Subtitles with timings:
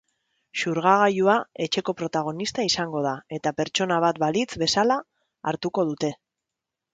[0.59, 4.99] Xurgagailua etxeko protagonista izango da, eta pertsona bat balitz bezala
[5.53, 6.13] hartuko dute.